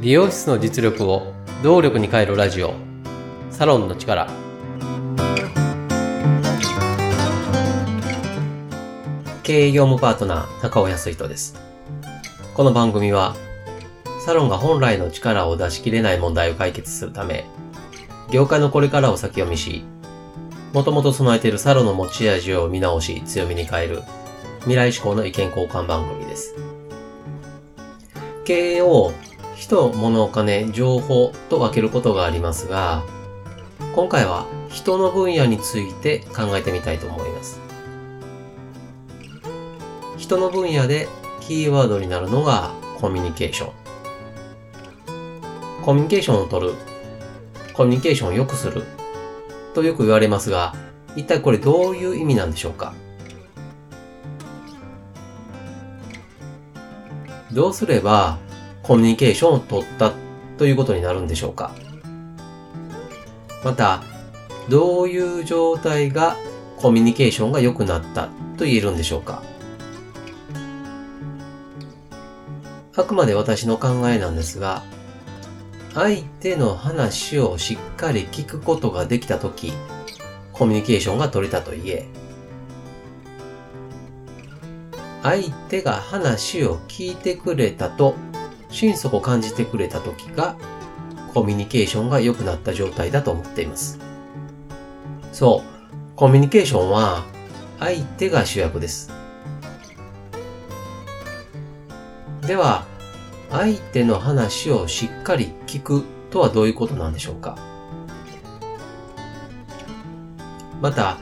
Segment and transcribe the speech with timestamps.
[0.00, 2.74] 美容室の実力を動力に変えるラジオ。
[3.50, 4.28] サロンの力。
[9.42, 11.64] 経営業務パートナー高尾康人です。
[12.54, 13.34] この番組は
[14.24, 17.44] サロンが本来の力を出し切れない問題を解決するため
[18.30, 19.84] 業界のこれからを先読みし
[20.72, 24.02] もともと備えているサロンの持ち味を見直し強みに変える。
[24.64, 26.54] 未来志向の意見交換番組です
[28.44, 29.12] 経営を
[29.56, 33.02] 人、物、お金、情報と分けることがありますが、
[33.94, 37.60] 今回は人の分野について考えてみたいと思います。
[40.18, 41.08] 人の分野で
[41.40, 43.72] キーワードになるのがコミュニケーション。
[45.82, 46.74] コミュニケーションを取る、
[47.72, 48.84] コミュニケーションを良くする
[49.74, 50.74] とよく言われますが、
[51.16, 52.92] 一体これどういう意味なんでしょうか？
[57.54, 58.38] どうすれば
[58.82, 60.12] コミュニケーションを取った
[60.58, 61.70] ということになるんでしょうか？
[63.64, 64.02] また、
[64.68, 66.36] どういう状態が
[66.76, 68.28] コミュニケーションが良くなった
[68.58, 69.42] と言えるんでしょうか？
[72.96, 74.82] あくまで私の考えなんですが、
[75.94, 79.72] 相手の話をしっかり聞くことができたとき、
[80.52, 82.06] コミュニケーションが取れたといえ、
[85.24, 88.14] 相手が話を聞いてくれたと
[88.68, 90.54] 心底感じてくれた時が
[91.32, 93.98] コミュニケーションが良くなった状態だと思っています。
[95.32, 97.24] そう、コミュニケーションは
[97.80, 99.10] 相手が主役です。
[102.46, 102.84] では、
[103.50, 107.56] 相手の話をしっかり聞くとはどういうことなんでしょうか？
[110.82, 111.18] また、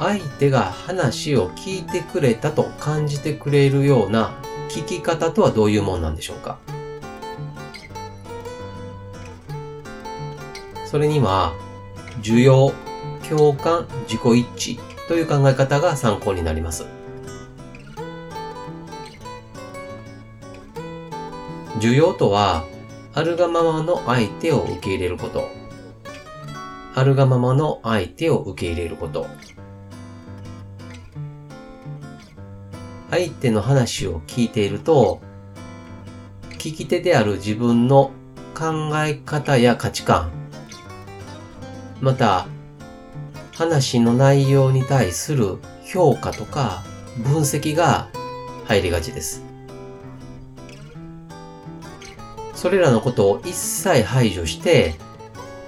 [0.00, 4.32] 相手が話を聞いてくれたと感じてくれるような
[4.70, 6.58] 聞き方とはどういうもんなんでしょうか？
[10.86, 11.52] それには、
[12.22, 12.72] 需要、
[13.28, 16.86] 共感、自己一致という考え方が参考になります。
[21.78, 22.64] 需要とは、
[23.12, 25.48] あるがままの相手を受け入れること。
[26.94, 29.26] あるがままの相手を受け入れること。
[33.10, 35.20] 相手の話を聞いていると、
[36.58, 38.12] 聞き手である自分の
[38.54, 40.30] 考え方や価値観、
[42.00, 42.46] また、
[43.52, 46.82] 話の内容に対する評価とか
[47.18, 48.08] 分析が
[48.64, 49.42] 入りがちです。
[52.54, 54.94] それらのことを一切排除して、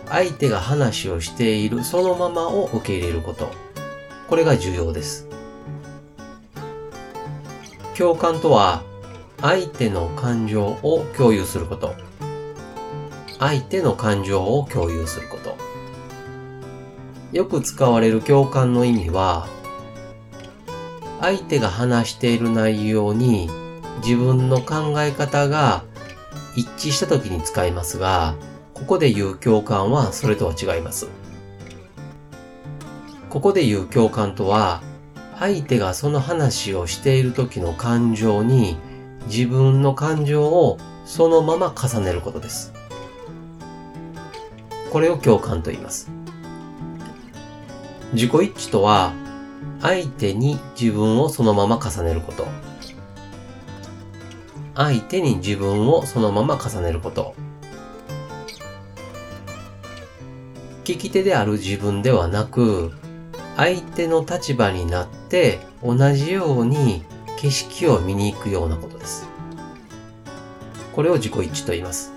[0.08, 3.50] 相手が話をしているそのままを受け入れること。
[4.28, 5.31] これが重要です。
[7.96, 8.82] 共感とは、
[9.40, 11.94] 相手の感情を共有すること。
[13.38, 15.56] 相手の感情を共有すること。
[17.32, 19.46] よく使われる共感の意味は、
[21.20, 23.48] 相手が話している内容に
[24.04, 25.84] 自分の考え方が
[26.56, 28.34] 一致した時に使いますが、
[28.74, 31.08] ここで言う共感はそれとは違います。
[33.28, 34.82] ここで言う共感とは、
[35.42, 38.76] 相手がその話をしている時の感情に
[39.26, 42.72] 自分の感情をそのまま重ねることです。
[44.92, 46.12] これを共感と言います。
[48.12, 49.14] 自己一致とは、
[49.80, 52.46] 相手に自分をそのまま重ねること。
[54.76, 57.34] 相手に自分をそのまま重ねること。
[60.84, 62.92] 聞き手である自分ではなく、
[63.56, 67.02] 相手の立場になって同じように
[67.38, 69.26] 景色を見に行くようなことです。
[70.94, 72.12] これを自己一致と言います。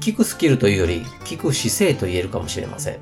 [0.00, 2.98] 聞くスキルというより聞く姿勢と言えるかもしれません。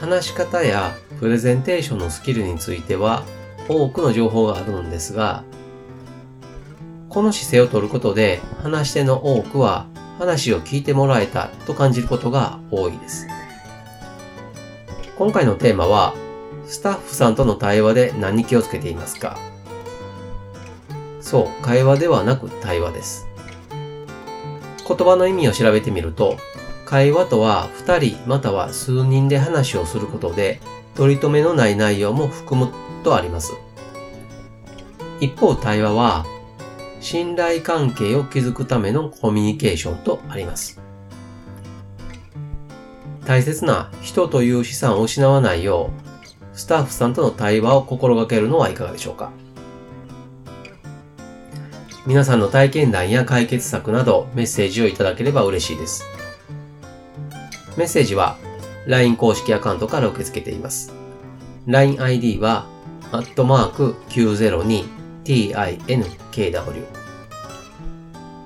[0.00, 3.24] 話し方やプレゼンテーションのスキルについては
[3.68, 5.44] 多くの情報があるんですが、
[7.10, 9.86] この姿勢を取ることで話し手の多くは
[10.18, 13.26] 話を聞いてもらえたと感じることが多いです。
[15.18, 16.14] 今回のテーマは、
[16.68, 19.38] スタッフさんとの対話で何に気をつけていますか？
[21.20, 23.26] そう、会話ではなく対話です。
[24.86, 26.36] 言葉の意味を調べてみると、
[26.84, 30.60] 会話とは2人または数人で話をすることで
[30.94, 32.72] 取り留めのない内容も含む
[33.02, 33.54] とあります。
[35.20, 36.26] 一方対話は
[37.00, 40.80] 信頼関係を築くためのコミュニケーションとあります。
[43.24, 46.07] 大切な人という資産を失わないよう
[46.58, 49.30] スタッフさんとの対話を心がけるのはいかがでしょうか？
[52.04, 56.02] 皆さんの体験談や解決策などメッセージをいただければ嬉しいです。
[57.76, 58.38] メッセージは
[58.86, 60.92] LINE 公式アカウントから受け付けています。
[61.68, 62.66] LINEID は、
[63.12, 66.86] アットマーク 902tinkw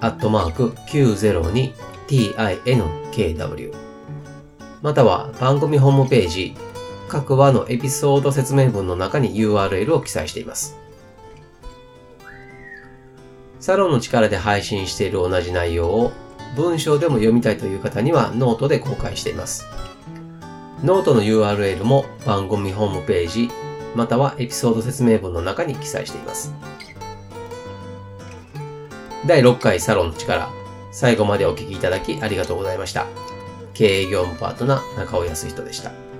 [0.01, 3.73] アットマーク 902tinkw
[4.83, 6.55] または番組ホームページ
[7.13, 10.79] 各話のエピソード説明文の中に URL を記載しています。
[13.61, 16.13] サロンの力で配信している同じ内容を
[16.57, 19.67] 文章でも読みたいという方にはノートで公開しています。
[20.83, 23.51] ノートの URL も番組ホームページ、
[23.95, 26.55] またはエピソード説明文の中に記載しています。
[29.27, 30.49] 第6回サロンの力、
[30.93, 33.05] 最後までお聴きいただきありがとうございました。
[33.75, 36.12] 経営業務パートナー中尾康人でした。